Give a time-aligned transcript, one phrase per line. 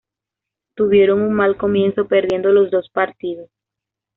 [0.75, 3.51] Tuvieron un mal comienzo, perdiendo los dos partidos.